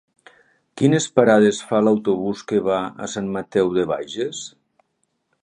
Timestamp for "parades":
1.19-1.59